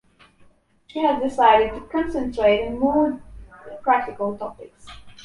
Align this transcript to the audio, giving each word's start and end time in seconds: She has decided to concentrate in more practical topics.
She 0.87 0.97
has 1.03 1.21
decided 1.21 1.75
to 1.75 1.81
concentrate 1.81 2.65
in 2.65 2.79
more 2.79 3.21
practical 3.83 4.35
topics. 4.35 4.87